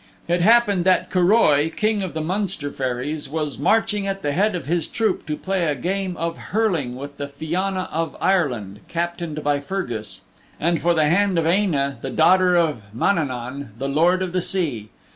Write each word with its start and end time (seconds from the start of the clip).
It 0.27 0.41
happened 0.41 0.83
that 0.85 1.11
Curoi, 1.11 1.69
King 1.69 2.01
of 2.01 2.15
the 2.15 2.23
Munster 2.23 2.71
Fairies, 2.71 3.29
was 3.29 3.59
marching 3.59 4.07
at 4.07 4.23
the 4.23 4.31
head 4.31 4.55
of 4.55 4.65
his 4.65 4.87
troop 4.87 5.27
to 5.27 5.37
play 5.37 5.65
a 5.65 5.75
game 5.75 6.17
of 6.17 6.35
hurling 6.49 6.95
with 6.95 7.17
the 7.17 7.27
Fianna 7.27 7.87
of 7.91 8.17
Ireland, 8.19 8.79
captained 8.87 9.43
by 9.43 9.59
Fergus, 9.59 10.21
and 10.59 10.81
for 10.81 10.95
the 10.95 11.05
hand 11.07 11.37
of 11.37 11.45
Aine', 11.45 11.97
the 12.01 12.09
daughter 12.09 12.55
of 12.55 12.81
Mananaun, 12.95 13.73
the 13.77 13.87
Lord 13.87 14.23
of 14.23 14.31
the 14.31 14.41
Sea. 14.41 14.89